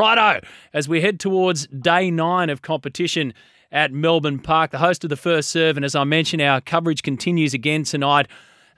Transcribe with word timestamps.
Righto, 0.00 0.40
as 0.72 0.88
we 0.88 1.02
head 1.02 1.20
towards 1.20 1.66
day 1.66 2.10
nine 2.10 2.48
of 2.48 2.62
competition 2.62 3.34
at 3.70 3.92
Melbourne 3.92 4.38
Park, 4.38 4.70
the 4.70 4.78
host 4.78 5.04
of 5.04 5.10
the 5.10 5.16
first 5.16 5.50
serve, 5.50 5.76
and 5.76 5.84
as 5.84 5.94
I 5.94 6.04
mentioned, 6.04 6.40
our 6.40 6.62
coverage 6.62 7.02
continues 7.02 7.52
again 7.52 7.84
tonight. 7.84 8.26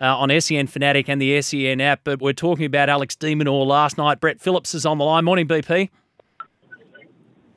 Uh, 0.00 0.16
on 0.16 0.40
SEN 0.40 0.66
Fanatic 0.66 1.08
and 1.08 1.22
the 1.22 1.40
SEN 1.40 1.80
app, 1.80 2.00
but 2.02 2.20
we're 2.20 2.32
talking 2.32 2.66
about 2.66 2.88
Alex 2.88 3.14
de 3.14 3.36
Minaur 3.36 3.64
last 3.64 3.96
night. 3.96 4.18
Brett 4.18 4.40
Phillips 4.40 4.74
is 4.74 4.84
on 4.84 4.98
the 4.98 5.04
line. 5.04 5.24
Morning, 5.24 5.46
BP. 5.46 5.90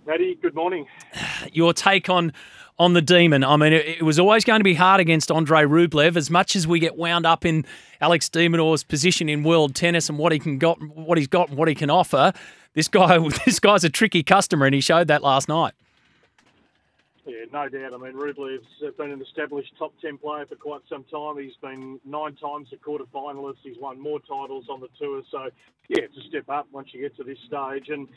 Matty, 0.05 0.37
good 0.39 0.53
morning. 0.53 0.85
Your 1.51 1.73
take 1.73 2.07
on 2.07 2.33
on 2.77 2.93
the 2.93 3.01
demon. 3.01 3.43
I 3.43 3.57
mean, 3.57 3.73
it, 3.73 3.87
it, 3.87 4.03
was 4.03 4.19
always 4.19 4.43
going 4.43 4.59
to 4.59 4.63
be 4.63 4.75
hard 4.75 5.01
against 5.01 5.31
Andre 5.31 5.63
Rublev. 5.63 6.15
As 6.15 6.29
much 6.29 6.55
as 6.55 6.67
we 6.67 6.77
get 6.79 6.97
wound 6.97 7.25
up 7.25 7.45
in 7.45 7.65
Alex 7.99 8.29
de 8.29 8.47
Minaur's 8.47 8.83
position 8.83 9.27
in 9.27 9.43
world 9.43 9.73
tennis 9.73 10.07
and 10.07 10.19
what 10.19 10.31
he 10.31 10.37
can 10.37 10.59
got, 10.59 10.77
what 10.95 11.17
he's 11.17 11.27
got, 11.27 11.49
and 11.49 11.57
what 11.57 11.67
he 11.67 11.73
can 11.73 11.89
offer, 11.89 12.31
this 12.75 12.87
guy, 12.87 13.17
this 13.45 13.59
guy's 13.59 13.83
a 13.83 13.89
tricky 13.89 14.21
customer, 14.21 14.67
and 14.67 14.75
he 14.75 14.81
showed 14.81 15.07
that 15.07 15.23
last 15.23 15.49
night. 15.49 15.73
Yeah, 17.25 17.45
no 17.51 17.67
doubt. 17.67 17.93
I 17.93 17.97
mean, 17.97 18.13
Rublev's 18.13 18.67
been 18.97 19.09
an 19.09 19.19
established 19.19 19.73
top 19.79 19.93
10 19.99 20.19
player 20.19 20.45
for 20.45 20.55
quite 20.55 20.81
some 20.87 21.03
time. 21.05 21.39
He's 21.39 21.55
been 21.59 21.99
nine 22.05 22.35
times 22.35 22.67
a 22.71 22.77
quarter 22.77 23.05
finalist. 23.05 23.57
He's 23.63 23.77
won 23.79 23.99
more 23.99 24.19
titles 24.19 24.65
on 24.69 24.79
the 24.79 24.89
tour. 24.99 25.23
So, 25.31 25.49
yeah, 25.89 26.03
it's 26.03 26.15
a 26.17 26.29
step 26.29 26.47
up 26.49 26.67
once 26.71 26.89
you 26.93 27.01
get 27.01 27.17
to 27.17 27.23
this 27.23 27.39
stage. 27.47 27.89
And 27.89 28.07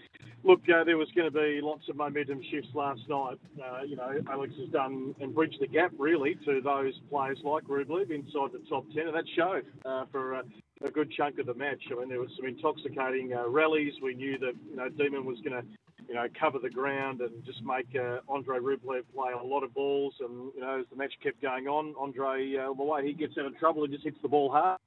look, 0.44 0.60
uh, 0.68 0.84
there 0.84 0.98
was 0.98 1.08
going 1.16 1.32
to 1.32 1.38
be 1.38 1.60
lots 1.62 1.88
of 1.88 1.96
momentum 1.96 2.42
shifts 2.50 2.68
last 2.74 3.00
night. 3.08 3.38
Uh, 3.58 3.82
you 3.86 3.96
know, 3.96 4.12
Alex 4.30 4.52
has 4.60 4.68
done 4.68 5.14
and 5.20 5.34
bridged 5.34 5.58
the 5.58 5.68
gap 5.68 5.92
really 5.96 6.34
to 6.44 6.60
those 6.60 6.92
players 7.08 7.38
like 7.42 7.64
Rublev 7.64 8.10
inside 8.10 8.52
the 8.52 8.62
top 8.68 8.84
10, 8.94 9.06
and 9.06 9.16
that 9.16 9.24
showed 9.34 9.64
uh, 9.86 10.04
for 10.12 10.42
a, 10.82 10.90
good 10.90 11.10
chunk 11.10 11.38
of 11.38 11.46
the 11.46 11.54
match. 11.54 11.82
I 11.90 11.94
mean, 11.94 12.08
there 12.08 12.20
was 12.20 12.30
some 12.36 12.46
intoxicating 12.46 13.34
uh, 13.34 13.48
rallies. 13.48 13.94
We 14.02 14.14
knew 14.14 14.38
that, 14.38 14.54
you 14.70 14.76
know, 14.76 14.88
Demon 14.88 15.24
was 15.24 15.40
going 15.40 15.60
to 15.60 15.66
you 16.08 16.14
know, 16.14 16.26
cover 16.38 16.58
the 16.58 16.70
ground 16.70 17.20
and 17.20 17.44
just 17.44 17.62
make 17.62 17.94
uh, 17.94 18.20
Andre 18.28 18.58
Rublev 18.58 19.02
play 19.14 19.32
a 19.32 19.44
lot 19.44 19.62
of 19.62 19.74
balls. 19.74 20.14
And, 20.20 20.52
you 20.54 20.60
know, 20.60 20.80
as 20.80 20.86
the 20.90 20.96
match 20.96 21.12
kept 21.22 21.42
going 21.42 21.68
on, 21.68 21.94
Andre, 21.98 22.56
uh, 22.56 22.72
the 22.72 22.82
way 22.82 23.06
he 23.06 23.12
gets 23.12 23.36
out 23.36 23.44
of 23.44 23.58
trouble, 23.58 23.84
he 23.84 23.92
just 23.92 24.04
hits 24.04 24.18
the 24.22 24.28
ball 24.28 24.50
hard. 24.50 24.78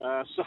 Uh, 0.00 0.22
so, 0.36 0.44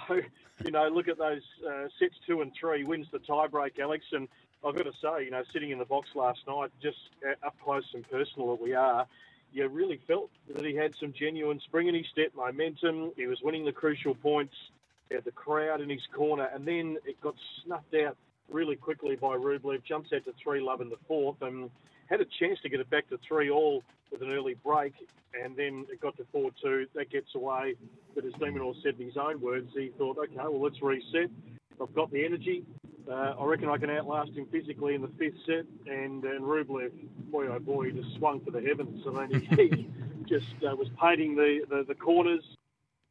you 0.63 0.71
know, 0.71 0.87
look 0.87 1.09
at 1.09 1.17
those 1.17 1.41
uh, 1.67 1.87
sets 1.99 2.15
two 2.25 2.41
and 2.41 2.53
three, 2.57 2.83
wins 2.83 3.07
the 3.11 3.19
tiebreak, 3.19 3.77
Alex. 3.79 4.05
And 4.13 4.29
I've 4.65 4.75
got 4.75 4.83
to 4.83 4.93
say, 5.01 5.25
you 5.25 5.31
know, 5.31 5.43
sitting 5.51 5.71
in 5.71 5.79
the 5.79 5.85
box 5.85 6.09
last 6.15 6.39
night, 6.47 6.71
just 6.81 6.97
up 7.43 7.55
close 7.63 7.85
and 7.93 8.09
personal 8.09 8.55
that 8.55 8.61
we 8.61 8.73
are, 8.73 9.05
you 9.51 9.67
really 9.67 9.99
felt 10.07 10.29
that 10.55 10.63
he 10.63 10.73
had 10.75 10.95
some 10.95 11.11
genuine 11.11 11.59
spring 11.59 11.87
in 11.87 11.95
his 11.95 12.07
step, 12.07 12.31
momentum. 12.35 13.11
He 13.17 13.27
was 13.27 13.41
winning 13.41 13.65
the 13.65 13.73
crucial 13.73 14.15
points. 14.15 14.55
He 15.11 15.15
had 15.15 15.25
the 15.25 15.31
crowd 15.31 15.81
in 15.81 15.89
his 15.89 16.07
corner, 16.15 16.47
and 16.53 16.65
then 16.65 16.95
it 17.05 17.19
got 17.19 17.35
snuffed 17.65 17.93
out 17.95 18.15
really 18.49 18.77
quickly 18.77 19.17
by 19.17 19.35
Rublev, 19.35 19.83
jumps 19.83 20.13
out 20.13 20.23
to 20.23 20.33
3 20.41 20.61
love 20.61 20.79
in 20.79 20.87
the 20.87 20.95
fourth 21.05 21.41
and 21.41 21.69
had 22.09 22.21
a 22.21 22.25
chance 22.39 22.59
to 22.61 22.69
get 22.69 22.79
it 22.79 22.89
back 22.89 23.09
to 23.09 23.19
3 23.27 23.49
all 23.49 23.83
with 24.09 24.21
an 24.21 24.31
early 24.31 24.55
break, 24.65 24.93
and 25.33 25.53
then 25.57 25.85
it 25.91 25.99
got 25.99 26.15
to 26.15 26.25
4 26.31 26.51
2. 26.63 26.87
That 26.95 27.09
gets 27.09 27.35
away. 27.35 27.75
But 28.15 28.23
as 28.23 28.31
de 28.39 28.45
Minaur 28.45 28.73
said 28.81 28.95
in 28.99 29.05
his 29.05 29.17
own 29.17 29.41
words, 29.41 29.69
he 29.75 29.91
thought, 29.97 30.17
okay, 30.17 30.33
well, 30.37 30.61
let's 30.61 30.81
reset. 30.81 31.29
I've 31.81 31.93
got 31.93 32.09
the 32.13 32.23
energy. 32.23 32.63
Uh, 33.05 33.33
I 33.37 33.43
reckon 33.43 33.67
I 33.67 33.77
can 33.77 33.89
outlast 33.89 34.31
him 34.31 34.45
physically 34.49 34.95
in 34.95 35.01
the 35.01 35.11
fifth 35.19 35.35
set. 35.45 35.65
And, 35.91 36.23
and 36.23 36.45
Rublev, 36.45 36.91
boy 37.29 37.47
oh 37.47 37.59
boy, 37.59 37.87
he 37.87 37.91
just 37.91 38.15
swung 38.15 38.39
for 38.39 38.51
the 38.51 38.61
heavens. 38.61 39.03
I 39.05 39.27
mean, 39.27 39.41
he, 39.41 39.89
just 40.29 40.53
uh, 40.65 40.73
was 40.73 40.87
painting 41.01 41.35
the, 41.35 41.65
the, 41.69 41.83
the 41.85 41.95
corners. 41.95 42.43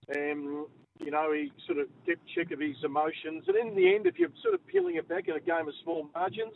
And 0.08 0.64
you 1.00 1.10
know, 1.10 1.32
he 1.32 1.50
sort 1.66 1.78
of 1.78 1.88
kept 2.06 2.20
check 2.34 2.52
of 2.52 2.60
his 2.60 2.76
emotions. 2.84 3.44
And 3.48 3.56
in 3.56 3.74
the 3.74 3.94
end, 3.94 4.06
if 4.06 4.18
you're 4.18 4.30
sort 4.42 4.54
of 4.54 4.66
peeling 4.66 4.96
it 4.96 5.08
back 5.08 5.28
in 5.28 5.34
a 5.34 5.40
game 5.40 5.66
of 5.68 5.74
small 5.82 6.08
margins, 6.14 6.54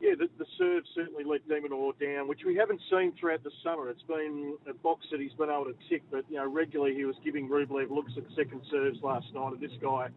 yeah, 0.00 0.14
the, 0.18 0.28
the 0.38 0.46
serve 0.56 0.84
certainly 0.94 1.24
let 1.24 1.46
de 1.46 1.60
Minaur 1.60 1.92
down, 2.00 2.26
which 2.26 2.40
we 2.46 2.56
haven't 2.56 2.80
seen 2.90 3.12
throughout 3.20 3.44
the 3.44 3.50
summer. 3.62 3.90
It's 3.90 4.02
been 4.02 4.56
a 4.68 4.72
box 4.72 5.06
that 5.10 5.20
he's 5.20 5.34
been 5.34 5.50
able 5.50 5.66
to 5.66 5.74
tick, 5.90 6.02
but 6.10 6.24
you 6.30 6.36
know, 6.36 6.50
regularly 6.50 6.94
he 6.94 7.04
was 7.04 7.16
giving 7.22 7.48
Rublev 7.48 7.90
looks 7.90 8.12
at 8.16 8.24
second 8.34 8.62
serves 8.70 9.02
last 9.02 9.26
night. 9.34 9.52
And 9.52 9.60
this 9.60 9.76
guy, 9.82 10.08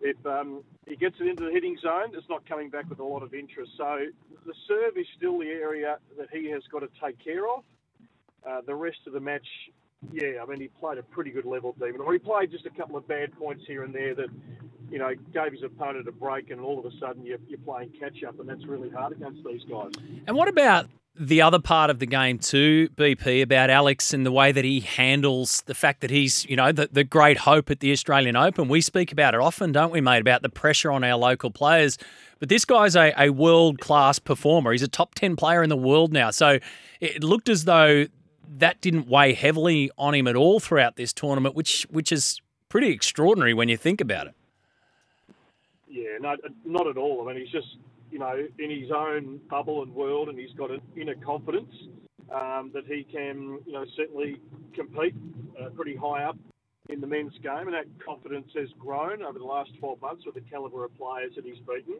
if 0.00 0.16
um, 0.24 0.62
he 0.86 0.96
gets 0.96 1.16
it 1.20 1.26
into 1.26 1.44
the 1.44 1.52
hitting 1.52 1.76
zone, 1.82 2.12
it's 2.14 2.28
not 2.30 2.48
coming 2.48 2.70
back 2.70 2.88
with 2.88 2.98
a 2.98 3.04
lot 3.04 3.22
of 3.22 3.34
interest. 3.34 3.72
So 3.76 4.06
the 4.46 4.54
serve 4.66 4.96
is 4.96 5.06
still 5.16 5.38
the 5.38 5.48
area 5.48 5.98
that 6.18 6.28
he 6.32 6.50
has 6.50 6.62
got 6.72 6.80
to 6.80 6.88
take 7.02 7.22
care 7.22 7.46
of. 7.46 7.62
Uh, 8.48 8.60
the 8.66 8.74
rest 8.74 8.98
of 9.06 9.12
the 9.12 9.20
match, 9.20 9.46
yeah, 10.12 10.42
I 10.42 10.46
mean, 10.46 10.60
he 10.60 10.68
played 10.68 10.98
a 10.98 11.02
pretty 11.02 11.30
good 11.30 11.44
level, 11.44 11.74
Demon. 11.78 12.00
Or 12.00 12.12
he 12.12 12.18
played 12.18 12.50
just 12.50 12.66
a 12.66 12.70
couple 12.70 12.96
of 12.96 13.06
bad 13.08 13.36
points 13.38 13.64
here 13.66 13.84
and 13.84 13.94
there 13.94 14.14
that, 14.14 14.28
you 14.90 14.98
know, 14.98 15.12
gave 15.32 15.52
his 15.52 15.62
opponent 15.62 16.08
a 16.08 16.12
break, 16.12 16.50
and 16.50 16.60
all 16.60 16.78
of 16.78 16.84
a 16.84 16.96
sudden 16.98 17.24
you're, 17.24 17.38
you're 17.48 17.58
playing 17.58 17.90
catch 17.98 18.22
up, 18.24 18.38
and 18.40 18.48
that's 18.48 18.64
really 18.66 18.90
hard 18.90 19.12
against 19.12 19.42
these 19.44 19.62
guys. 19.64 19.92
And 20.26 20.36
what 20.36 20.48
about 20.48 20.88
the 21.16 21.40
other 21.40 21.60
part 21.60 21.90
of 21.90 22.00
the 22.00 22.06
game 22.06 22.38
too, 22.38 22.88
BP, 22.96 23.42
about 23.42 23.70
Alex 23.70 24.12
and 24.12 24.26
the 24.26 24.32
way 24.32 24.50
that 24.50 24.64
he 24.64 24.80
handles 24.80 25.62
the 25.66 25.74
fact 25.74 26.00
that 26.00 26.10
he's, 26.10 26.44
you 26.46 26.56
know, 26.56 26.72
the, 26.72 26.88
the 26.90 27.04
great 27.04 27.38
hope 27.38 27.70
at 27.70 27.80
the 27.80 27.92
Australian 27.92 28.34
Open. 28.34 28.68
We 28.68 28.80
speak 28.80 29.12
about 29.12 29.34
it 29.34 29.40
often, 29.40 29.70
don't 29.70 29.92
we, 29.92 30.00
mate, 30.00 30.20
about 30.20 30.42
the 30.42 30.48
pressure 30.48 30.90
on 30.90 31.04
our 31.04 31.16
local 31.16 31.50
players. 31.50 31.98
But 32.40 32.48
this 32.48 32.64
guy's 32.64 32.96
a, 32.96 33.12
a 33.16 33.30
world 33.30 33.80
class 33.80 34.18
performer. 34.18 34.72
He's 34.72 34.82
a 34.82 34.88
top 34.88 35.14
10 35.14 35.36
player 35.36 35.62
in 35.62 35.68
the 35.68 35.76
world 35.76 36.12
now. 36.12 36.30
So 36.30 36.58
it 37.00 37.22
looked 37.22 37.48
as 37.48 37.64
though 37.64 38.06
that 38.58 38.80
didn't 38.80 39.08
weigh 39.08 39.34
heavily 39.34 39.90
on 39.98 40.14
him 40.14 40.26
at 40.26 40.36
all 40.36 40.60
throughout 40.60 40.96
this 40.96 41.12
tournament, 41.12 41.54
which 41.54 41.86
which 41.90 42.12
is 42.12 42.40
pretty 42.68 42.88
extraordinary 42.88 43.54
when 43.54 43.68
you 43.68 43.76
think 43.76 44.00
about 44.00 44.26
it. 44.26 44.34
Yeah, 45.88 46.18
no, 46.20 46.36
not 46.64 46.86
at 46.86 46.96
all. 46.96 47.28
I 47.28 47.32
mean, 47.32 47.42
he's 47.42 47.52
just 47.52 47.76
you 48.10 48.18
know 48.18 48.46
in 48.58 48.70
his 48.70 48.90
own 48.90 49.40
bubble 49.48 49.82
and 49.82 49.94
world, 49.94 50.28
and 50.28 50.38
he's 50.38 50.52
got 50.56 50.70
an 50.70 50.80
inner 50.96 51.14
confidence 51.14 51.72
um, 52.32 52.70
that 52.74 52.84
he 52.86 53.04
can 53.04 53.58
you 53.66 53.72
know 53.72 53.84
certainly 53.96 54.36
compete 54.74 55.14
uh, 55.60 55.70
pretty 55.70 55.96
high 55.96 56.24
up 56.24 56.36
in 56.88 57.00
the 57.00 57.06
men's 57.06 57.32
game, 57.42 57.66
and 57.66 57.74
that 57.74 57.86
confidence 58.04 58.48
has 58.54 58.68
grown 58.78 59.22
over 59.22 59.38
the 59.38 59.44
last 59.44 59.70
12 59.78 60.00
months 60.02 60.26
with 60.26 60.34
the 60.34 60.42
calibre 60.42 60.84
of 60.84 60.96
players 60.98 61.32
that 61.34 61.44
he's 61.44 61.58
beaten. 61.66 61.98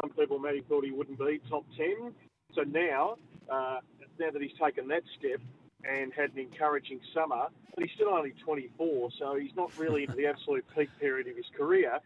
Some 0.00 0.10
people 0.10 0.38
maybe 0.38 0.64
thought 0.68 0.84
he 0.84 0.92
wouldn't 0.92 1.18
be 1.18 1.40
top 1.48 1.64
10. 1.76 2.12
So 2.54 2.62
now, 2.62 3.16
uh, 3.50 3.78
now 4.20 4.30
that 4.32 4.40
he's 4.40 4.56
taken 4.62 4.86
that 4.88 5.02
step, 5.18 5.40
and 5.88 6.12
had 6.12 6.32
an 6.32 6.38
encouraging 6.38 7.00
summer. 7.14 7.46
But 7.74 7.84
he's 7.84 7.94
still 7.94 8.10
only 8.10 8.34
24, 8.44 9.10
so 9.18 9.36
he's 9.36 9.54
not 9.56 9.76
really 9.78 10.04
into 10.04 10.16
the 10.16 10.26
absolute 10.32 10.64
peak 10.76 10.88
period 10.98 11.28
of 11.28 11.36
his 11.36 11.46
career. 11.56 11.98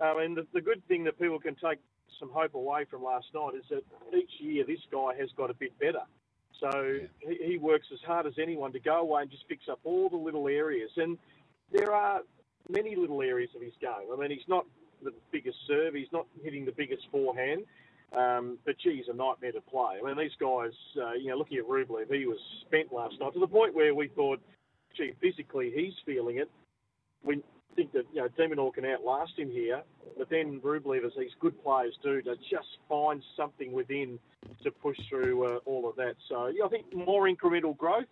Um, 0.00 0.18
and 0.18 0.36
the, 0.36 0.46
the 0.52 0.60
good 0.60 0.86
thing 0.88 1.04
that 1.04 1.18
people 1.18 1.38
can 1.38 1.54
take 1.54 1.78
some 2.18 2.30
hope 2.32 2.54
away 2.54 2.84
from 2.90 3.02
last 3.02 3.26
night 3.34 3.52
is 3.56 3.64
that 3.70 3.82
each 4.16 4.30
year 4.40 4.64
this 4.66 4.80
guy 4.90 5.14
has 5.18 5.30
got 5.36 5.50
a 5.50 5.54
bit 5.54 5.78
better. 5.78 6.02
So 6.60 7.00
he, 7.20 7.52
he 7.52 7.58
works 7.58 7.86
as 7.92 7.98
hard 8.06 8.26
as 8.26 8.34
anyone 8.40 8.72
to 8.72 8.80
go 8.80 9.00
away 9.00 9.22
and 9.22 9.30
just 9.30 9.44
fix 9.48 9.64
up 9.70 9.80
all 9.84 10.08
the 10.08 10.16
little 10.16 10.48
areas. 10.48 10.90
And 10.96 11.18
there 11.72 11.92
are 11.92 12.20
many 12.68 12.96
little 12.96 13.22
areas 13.22 13.50
of 13.56 13.62
his 13.62 13.72
game. 13.80 14.08
I 14.12 14.16
mean, 14.16 14.30
he's 14.30 14.48
not 14.48 14.64
the 15.02 15.12
biggest 15.32 15.58
serve, 15.66 15.94
he's 15.94 16.12
not 16.12 16.26
hitting 16.42 16.64
the 16.64 16.72
biggest 16.72 17.02
forehand, 17.10 17.64
um, 18.16 18.58
but 18.64 18.76
gee, 18.78 18.96
he's 18.96 19.08
a 19.08 19.16
nightmare 19.16 19.52
to 19.52 19.60
play. 19.60 19.98
I 20.02 20.06
mean, 20.06 20.18
these 20.18 20.36
guys, 20.38 20.72
uh, 21.00 21.12
you 21.12 21.28
know, 21.28 21.36
looking 21.36 21.58
at 21.58 21.64
Rublev, 21.64 22.12
he 22.12 22.26
was 22.26 22.38
spent 22.66 22.92
last 22.92 23.14
night 23.20 23.32
to 23.34 23.40
the 23.40 23.46
point 23.46 23.74
where 23.74 23.94
we 23.94 24.08
thought, 24.08 24.40
gee, 24.96 25.12
physically 25.20 25.72
he's 25.74 25.94
feeling 26.04 26.38
it. 26.38 26.50
We 27.24 27.42
think 27.76 27.92
that, 27.92 28.04
you 28.12 28.20
know, 28.20 28.28
de 28.28 28.48
Minaur 28.48 28.74
can 28.74 28.84
outlast 28.84 29.38
him 29.38 29.50
here, 29.50 29.82
but 30.18 30.28
then 30.28 30.60
Rublev, 30.60 31.06
as 31.06 31.12
these 31.16 31.30
good 31.40 31.62
players 31.62 31.96
do, 32.02 32.20
to 32.22 32.36
just 32.50 32.68
find 32.88 33.22
something 33.36 33.72
within 33.72 34.18
to 34.62 34.70
push 34.70 34.98
through 35.08 35.44
uh, 35.46 35.58
all 35.64 35.88
of 35.88 35.96
that. 35.96 36.16
So, 36.28 36.48
yeah, 36.48 36.64
I 36.64 36.68
think 36.68 36.94
more 36.94 37.28
incremental 37.28 37.76
growth, 37.76 38.06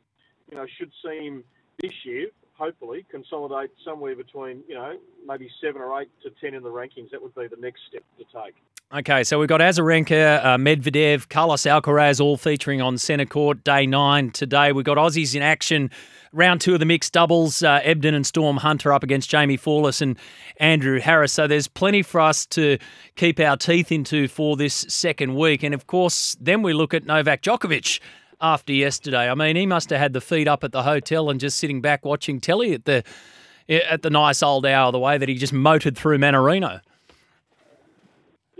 you 0.50 0.56
know, 0.56 0.66
should 0.78 0.93
see 1.05 1.27
him 1.27 1.44
this 1.83 1.93
year, 2.05 2.28
hopefully, 2.60 3.04
consolidate 3.10 3.71
somewhere 3.84 4.15
between, 4.15 4.62
you 4.69 4.75
know, 4.75 4.93
maybe 5.26 5.48
seven 5.60 5.81
or 5.81 6.00
eight 6.00 6.10
to 6.22 6.31
ten 6.41 6.54
in 6.54 6.62
the 6.62 6.69
rankings. 6.69 7.10
That 7.10 7.22
would 7.22 7.34
be 7.34 7.48
the 7.48 7.60
next 7.60 7.81
step 7.88 8.04
to 8.19 8.25
take. 8.25 8.54
Okay, 8.93 9.22
so 9.22 9.38
we've 9.38 9.48
got 9.48 9.60
Azarenka, 9.60 10.44
uh, 10.44 10.56
Medvedev, 10.56 11.28
Carlos 11.28 11.62
Alcaraz 11.62 12.21
all 12.21 12.36
featuring 12.36 12.83
on 12.83 12.98
centre 12.98 13.24
court 13.24 13.62
day 13.62 13.86
nine 13.86 14.30
today. 14.33 14.72
We've 14.72 14.84
got 14.84 14.97
Aussies 14.97 15.34
in 15.34 15.42
action. 15.42 15.91
Round 16.33 16.60
two 16.60 16.74
of 16.74 16.80
the 16.80 16.86
mixed 16.86 17.12
doubles, 17.12 17.62
uh, 17.62 17.80
Ebden 17.80 18.15
and 18.15 18.27
Storm 18.27 18.57
Hunter 18.57 18.92
up 18.92 19.03
against 19.03 19.30
Jaimee 19.30 19.60
Fourlis 19.60 20.03
and 20.03 20.16
Andrew 20.59 21.01
Harris. 21.01 21.33
So 21.33 21.47
there's 21.47 21.68
plenty 21.68 22.03
for 22.03 22.21
us 22.21 22.47
to 22.47 22.78
keep 23.16 23.41
our 23.41 23.56
teeth 23.56 23.91
into 23.92 24.28
for 24.28 24.56
this 24.56 24.74
second 24.89 25.34
week. 25.36 25.63
And 25.63 25.72
of 25.72 25.86
course, 25.86 26.36
then 26.41 26.63
we 26.63 26.72
look 26.72 26.92
at 26.92 27.04
Novak 27.04 27.42
Djokovic 27.42 28.01
after 28.41 28.72
yesterday. 28.72 29.31
I 29.31 29.34
mean, 29.34 29.57
he 29.57 29.66
must 29.66 29.91
have 29.91 29.98
had 29.98 30.13
the 30.13 30.21
feet 30.21 30.48
up 30.48 30.65
at 30.65 30.72
the 30.72 30.83
hotel 30.83 31.31
and 31.31 31.41
just 31.41 31.59
sitting 31.59 31.81
back 31.81 32.04
watching 32.04 32.41
telly 32.41 32.75
at 32.75 32.84
the 32.84 33.04
at 33.69 34.03
the 34.03 34.10
nice 34.10 34.42
old 34.42 34.66
hour, 34.66 34.91
the 34.91 34.98
way 34.98 35.16
that 35.16 35.28
he 35.28 35.37
just 35.37 35.53
motored 35.53 35.97
through 35.97 36.19
Mannarino 36.19 36.81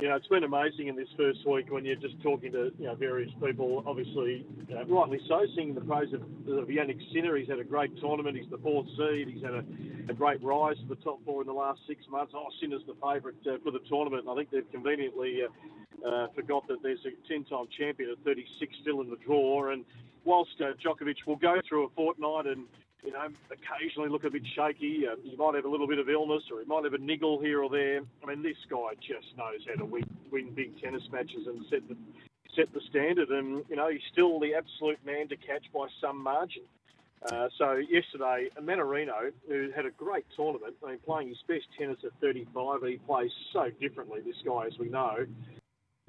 you 0.01 0.09
know, 0.09 0.17
it's 0.17 0.27
been 0.29 0.45
amazing 0.45 0.89
in 0.89 0.97
this 0.97 1.09
first 1.17 1.47
week 1.47 1.71
when 1.71 1.85
you're 1.85 1.97
just 1.97 2.21
talking 2.23 2.53
to 2.53 2.73
you 2.79 2.87
know 2.87 2.95
various 2.95 3.31
people. 3.45 3.85
Obviously, 3.87 4.47
uh, 4.73 4.85
rightly 4.87 5.21
so, 5.29 5.45
singing 5.55 5.75
the 5.75 5.81
praise 5.83 6.13
of, 6.15 6.23
of 6.23 6.69
Jannik 6.69 7.01
Sinner. 7.13 7.37
He's 7.37 7.49
had 7.49 7.59
a 7.59 7.65
great 7.65 7.91
tournament. 8.01 8.37
He's 8.37 8.51
the 8.51 8.59
fourth 8.59 8.87
seed. 8.97 9.29
He's 9.29 9.43
had 9.43 9.55
a, 9.55 9.65
a 10.09 10.15
great 10.15 10.43
rise 10.43 10.77
to 10.77 10.89
the 10.89 11.01
top 11.03 11.25
four 11.25 11.43
in 11.43 11.47
the 11.47 11.53
last 11.53 11.81
six 11.87 12.05
months. 12.11 12.33
Oh, 12.35 12.47
Sinner's 12.61 12.83
the 12.87 12.95
favourite 12.95 13.37
uh, 13.47 13.59
for 13.63 13.71
the 13.71 13.81
tournament, 13.89 14.25
and 14.27 14.31
I 14.31 14.35
think 14.37 14.51
they've 14.51 14.73
conveniently 14.73 15.41
uh, 15.45 16.09
uh, 16.09 16.27
forgot 16.35 16.67
that 16.69 16.79
there's 16.83 17.05
a 17.05 17.33
10-time 17.33 17.67
champion 17.79 18.11
at 18.11 18.25
36 18.25 18.73
still 18.81 19.03
in 19.03 19.11
the 19.11 19.19
draw. 19.25 19.71
And 19.73 19.85
whilst 20.25 20.57
uh, 20.61 20.73
Djokovic 20.85 21.17
will 21.27 21.37
go 21.37 21.61
through 21.69 21.87
a 21.87 21.89
fortnight 21.95 22.47
and 22.47 22.65
you 23.05 23.13
know 23.13 23.29
occasionally 23.51 24.09
look 24.09 24.25
a 24.25 24.31
bit 24.31 24.43
shaky, 24.55 25.07
uh, 25.07 25.17
he 25.23 25.37
might 25.37 25.55
have 25.55 25.65
a 25.65 25.69
little 25.69 25.87
bit 25.87 25.99
of 25.99 26.09
illness 26.09 26.43
or 26.53 26.61
he 26.61 26.67
might 26.67 26.85
have 26.85 26.95
a 26.95 26.99
niggle 26.99 27.41
here 27.41 27.63
or 27.63 27.71
there. 27.71 28.01
I 28.23 28.27
mean, 28.27 28.43
this 28.43 28.57
guy 28.69 28.95
just 29.01 29.37
knows 29.37 29.61
how 29.69 29.75
to 29.75 29.85
win, 29.85 30.05
win 30.31 30.55
big 30.55 30.81
tennis 30.81 31.03
matches 31.11 31.47
and 31.47 31.65
set 31.71 31.89
the 31.89 31.97
set 32.55 32.73
the 32.73 32.81
standard. 32.89 33.31
And 33.31 33.65
you 33.69 33.77
know, 33.77 33.89
he's 33.89 34.03
still 34.13 34.41
the 34.41 34.55
absolute 34.55 34.99
man 35.05 35.29
to 35.29 35.37
catch 35.37 35.65
by 35.73 35.87
some 36.01 36.23
margin. 36.23 36.63
Uh, 37.31 37.49
so 37.59 37.75
yesterday, 37.75 38.49
Mannarino, 38.59 39.31
who 39.47 39.71
had 39.77 39.85
a 39.85 39.91
great 39.91 40.25
tournament, 40.35 40.75
I 40.83 40.91
mean, 40.91 40.99
playing 41.05 41.29
his 41.29 41.43
best 41.47 41.67
tennis 41.79 41.99
at 42.03 42.13
35, 42.21 42.81
he 42.83 42.97
plays 42.97 43.31
so 43.53 43.69
differently, 43.79 44.21
this 44.25 44.37
guy, 44.45 44.67
as 44.67 44.79
we 44.79 44.89
know. 44.89 45.27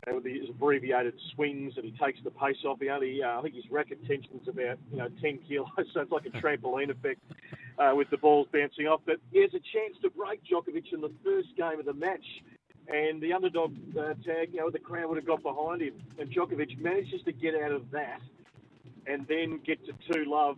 With 0.07 0.25
his 0.25 0.49
abbreviated 0.49 1.13
swings, 1.35 1.73
and 1.77 1.85
he 1.85 1.91
takes 1.91 2.19
the 2.23 2.31
pace 2.31 2.57
off. 2.65 2.79
He 2.81 2.89
only, 2.89 3.21
uh, 3.21 3.37
I 3.37 3.41
think 3.43 3.53
his 3.53 3.69
racket 3.69 4.03
tension's 4.07 4.47
about 4.47 4.79
you 4.91 4.97
know 4.97 5.09
10 5.21 5.39
kilos, 5.47 5.67
so 5.93 6.01
it's 6.01 6.11
like 6.11 6.25
a 6.25 6.31
trampoline 6.31 6.89
effect 6.89 7.19
uh, 7.77 7.93
with 7.95 8.09
the 8.09 8.17
balls 8.17 8.47
bouncing 8.51 8.87
off. 8.87 9.01
But 9.05 9.17
he 9.31 9.41
has 9.41 9.53
a 9.53 9.59
chance 9.59 9.97
to 10.01 10.09
break 10.09 10.41
Djokovic 10.43 10.91
in 10.91 11.01
the 11.01 11.11
first 11.23 11.55
game 11.55 11.79
of 11.79 11.85
the 11.85 11.93
match, 11.93 12.25
and 12.87 13.21
the 13.21 13.33
underdog 13.33 13.75
uh, 13.95 14.15
tag, 14.25 14.49
you 14.53 14.59
know, 14.59 14.71
the 14.71 14.79
crowd 14.79 15.07
would 15.09 15.17
have 15.17 15.25
got 15.25 15.43
behind 15.43 15.81
him, 15.81 15.93
and 16.17 16.31
Djokovic 16.31 16.79
manages 16.79 17.21
to 17.25 17.31
get 17.31 17.53
out 17.55 17.71
of 17.71 17.91
that, 17.91 18.21
and 19.05 19.27
then 19.27 19.59
get 19.63 19.85
to 19.85 19.93
two 20.11 20.25
love 20.25 20.57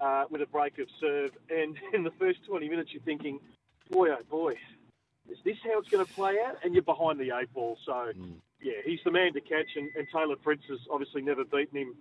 uh, 0.00 0.24
with 0.30 0.42
a 0.42 0.46
break 0.46 0.78
of 0.78 0.88
serve. 1.00 1.30
And 1.50 1.76
in 1.94 2.02
the 2.02 2.12
first 2.18 2.44
20 2.46 2.68
minutes, 2.68 2.90
you're 2.92 3.02
thinking, 3.02 3.38
boy, 3.90 4.10
oh 4.10 4.18
boy, 4.28 4.54
is 5.30 5.38
this 5.44 5.56
how 5.64 5.78
it's 5.78 5.88
going 5.88 6.04
to 6.04 6.12
play 6.12 6.36
out? 6.44 6.58
And 6.64 6.74
you're 6.74 6.82
behind 6.82 7.18
the 7.18 7.30
eight 7.38 7.52
ball. 7.54 7.78
So, 7.86 7.92
mm. 7.92 8.34
Yeah, 8.62 8.74
he's 8.84 9.00
the 9.04 9.10
man 9.10 9.32
to 9.34 9.40
catch. 9.40 9.68
And, 9.76 9.90
and 9.96 10.06
Taylor 10.12 10.36
Fritz 10.42 10.62
has 10.68 10.78
obviously 10.90 11.22
never 11.22 11.44
beaten 11.44 11.76
him 11.76 11.94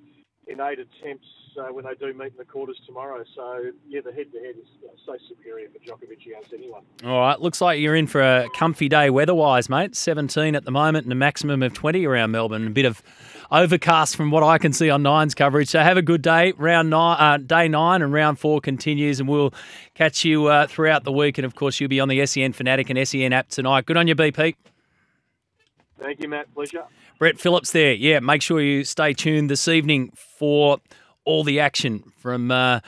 in 0.47 0.59
eight 0.59 0.79
attempts 0.79 1.27
uh, 1.59 1.71
when 1.71 1.85
they 1.85 1.93
do 1.95 2.13
meet 2.17 2.31
in 2.31 2.37
the 2.37 2.45
quarters 2.45 2.79
tomorrow. 2.85 3.23
So, 3.35 3.71
yeah, 3.87 4.01
the 4.03 4.11
head 4.11 4.31
to 4.31 4.39
head 4.39 4.55
is 4.57 4.67
so 5.05 5.15
superior 5.29 5.67
for 5.69 5.79
Djokovic 5.79 6.25
against 6.25 6.53
anyone. 6.53 6.81
All 7.03 7.19
right. 7.19 7.39
Looks 7.39 7.61
like 7.61 7.79
you're 7.79 7.95
in 7.95 8.07
for 8.07 8.21
a 8.21 8.47
comfy 8.55 8.89
day 8.89 9.09
weather 9.09 9.35
wise, 9.35 9.69
mate. 9.69 9.95
17 9.95 10.55
at 10.55 10.65
the 10.65 10.71
moment 10.71 11.05
and 11.05 11.11
a 11.11 11.15
maximum 11.15 11.61
of 11.61 11.73
20 11.73 12.05
around 12.05 12.31
Melbourne. 12.31 12.67
A 12.67 12.69
bit 12.71 12.85
of 12.85 13.03
overcast 13.51 14.15
from 14.15 14.31
what 14.31 14.43
I 14.43 14.57
can 14.57 14.73
see 14.73 14.89
on 14.89 15.03
Nine's 15.03 15.35
coverage. 15.35 15.69
So, 15.69 15.79
have 15.79 15.97
a 15.97 16.01
good 16.01 16.21
day. 16.21 16.53
Round 16.57 16.89
nine, 16.89 17.17
uh, 17.19 17.37
day 17.37 17.67
nine 17.67 18.01
and 18.01 18.11
round 18.13 18.39
four 18.39 18.61
continues, 18.61 19.19
and 19.19 19.29
we'll 19.29 19.53
catch 19.93 20.25
you 20.25 20.47
uh, 20.47 20.67
throughout 20.67 21.03
the 21.03 21.11
week. 21.11 21.37
And, 21.37 21.45
of 21.45 21.55
course, 21.55 21.79
you'll 21.79 21.89
be 21.89 21.99
on 21.99 22.07
the 22.07 22.25
SEN 22.25 22.53
Fanatic 22.53 22.89
and 22.89 23.07
SEN 23.07 23.33
app 23.33 23.49
tonight. 23.49 23.85
Good 23.85 23.97
on 23.97 24.07
you, 24.07 24.15
BP. 24.15 24.55
Thank 26.01 26.21
you, 26.21 26.27
Matt. 26.27 26.51
Pleasure. 26.53 26.83
Brett 27.19 27.39
Phillips 27.39 27.71
there. 27.71 27.93
Yeah, 27.93 28.19
make 28.19 28.41
sure 28.41 28.59
you 28.59 28.83
stay 28.83 29.13
tuned 29.13 29.49
this 29.49 29.67
evening 29.67 30.11
for 30.15 30.79
all 31.25 31.43
the 31.43 31.59
action 31.59 32.11
from 32.17 32.49
uh, 32.49 32.79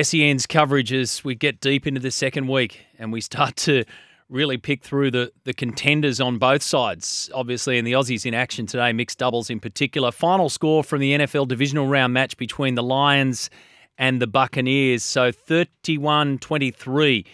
SEN's 0.00 0.46
coverage 0.46 0.92
as 0.92 1.22
we 1.22 1.34
get 1.34 1.60
deep 1.60 1.86
into 1.86 2.00
the 2.00 2.10
second 2.10 2.48
week 2.48 2.86
and 2.98 3.12
we 3.12 3.20
start 3.20 3.56
to 3.56 3.84
really 4.30 4.56
pick 4.56 4.82
through 4.82 5.10
the, 5.10 5.30
the 5.44 5.52
contenders 5.52 6.18
on 6.18 6.38
both 6.38 6.62
sides. 6.62 7.30
Obviously, 7.34 7.76
and 7.76 7.86
the 7.86 7.92
Aussies 7.92 8.24
in 8.24 8.32
action 8.32 8.66
today, 8.66 8.92
mixed 8.92 9.18
doubles 9.18 9.50
in 9.50 9.60
particular. 9.60 10.10
Final 10.10 10.48
score 10.48 10.82
from 10.82 11.00
the 11.00 11.12
NFL 11.12 11.48
divisional 11.48 11.86
round 11.86 12.14
match 12.14 12.36
between 12.38 12.74
the 12.74 12.82
Lions 12.82 13.50
and 13.98 14.20
the 14.20 14.26
Buccaneers. 14.26 15.04
So 15.04 15.30
31 15.30 16.38
23 16.38 17.24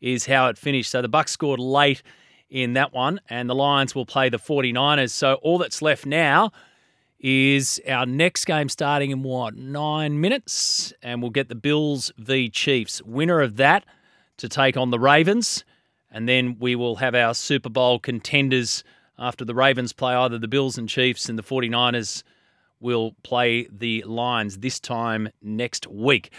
is 0.00 0.26
how 0.26 0.48
it 0.48 0.58
finished. 0.58 0.90
So 0.90 1.00
the 1.00 1.08
Bucks 1.08 1.30
scored 1.30 1.60
late 1.60 2.02
in 2.52 2.74
that 2.74 2.92
one, 2.92 3.18
and 3.30 3.48
the 3.48 3.54
Lions 3.54 3.94
will 3.94 4.04
play 4.04 4.28
the 4.28 4.38
49ers. 4.38 5.10
So 5.10 5.34
all 5.42 5.56
that's 5.56 5.80
left 5.80 6.04
now 6.04 6.52
is 7.18 7.80
our 7.88 8.04
next 8.04 8.44
game 8.44 8.68
starting 8.68 9.10
in 9.10 9.22
what, 9.22 9.56
nine 9.56 10.20
minutes? 10.20 10.92
And 11.02 11.22
we'll 11.22 11.30
get 11.30 11.48
the 11.48 11.54
Bills 11.54 12.12
v 12.18 12.50
Chiefs. 12.50 13.00
Winner 13.02 13.40
of 13.40 13.56
that 13.56 13.86
to 14.36 14.50
take 14.50 14.76
on 14.76 14.90
the 14.90 14.98
Ravens. 14.98 15.64
And 16.10 16.28
then 16.28 16.58
we 16.60 16.76
will 16.76 16.96
have 16.96 17.14
our 17.14 17.32
Super 17.32 17.70
Bowl 17.70 17.98
contenders 17.98 18.84
after 19.18 19.46
the 19.46 19.54
Ravens 19.54 19.94
play 19.94 20.14
either 20.14 20.38
the 20.38 20.48
Bills 20.48 20.76
and 20.76 20.88
Chiefs, 20.88 21.28
and 21.28 21.38
the 21.38 21.42
49ers 21.42 22.22
will 22.80 23.14
play 23.22 23.66
the 23.72 24.02
Lions 24.02 24.58
this 24.58 24.78
time 24.78 25.30
next 25.40 25.86
week. 25.86 26.30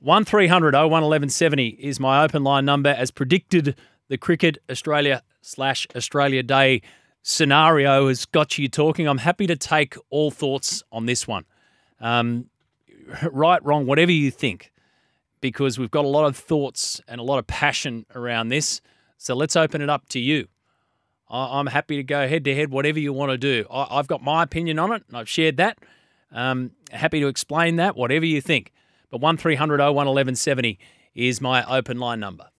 1300 0.00 0.72
01 0.72 0.82
1170 0.90 1.68
is 1.68 1.98
my 2.00 2.22
open 2.22 2.44
line 2.44 2.64
number 2.64 2.90
as 2.90 3.10
predicted 3.10 3.74
the 4.08 4.18
Cricket 4.18 4.58
Australia 4.70 5.22
slash 5.40 5.86
Australia 5.94 6.42
Day 6.42 6.82
scenario 7.22 8.08
has 8.08 8.24
got 8.26 8.58
you 8.58 8.68
talking. 8.68 9.06
I'm 9.06 9.18
happy 9.18 9.46
to 9.46 9.56
take 9.56 9.96
all 10.10 10.30
thoughts 10.30 10.82
on 10.90 11.06
this 11.06 11.28
one. 11.28 11.44
Um, 12.00 12.46
right, 13.30 13.64
wrong, 13.64 13.86
whatever 13.86 14.12
you 14.12 14.30
think, 14.30 14.72
because 15.40 15.78
we've 15.78 15.90
got 15.90 16.04
a 16.04 16.08
lot 16.08 16.26
of 16.26 16.36
thoughts 16.36 17.00
and 17.06 17.20
a 17.20 17.24
lot 17.24 17.38
of 17.38 17.46
passion 17.46 18.06
around 18.14 18.48
this. 18.48 18.80
So 19.18 19.34
let's 19.34 19.56
open 19.56 19.82
it 19.82 19.90
up 19.90 20.08
to 20.10 20.20
you. 20.20 20.48
I'm 21.30 21.66
happy 21.66 21.96
to 21.96 22.02
go 22.02 22.26
head 22.26 22.44
to 22.44 22.54
head, 22.54 22.70
whatever 22.70 22.98
you 22.98 23.12
want 23.12 23.32
to 23.32 23.38
do. 23.38 23.66
I've 23.70 24.06
got 24.06 24.22
my 24.22 24.42
opinion 24.42 24.78
on 24.78 24.92
it, 24.92 25.02
and 25.08 25.16
I've 25.16 25.28
shared 25.28 25.58
that. 25.58 25.78
Um, 26.32 26.70
happy 26.90 27.20
to 27.20 27.26
explain 27.26 27.76
that, 27.76 27.96
whatever 27.96 28.24
you 28.24 28.40
think. 28.40 28.72
But 29.10 29.20
1300 29.20 29.78
01 29.78 29.94
1170 29.94 30.78
is 31.14 31.40
my 31.40 31.64
open 31.64 31.98
line 31.98 32.20
number. 32.20 32.48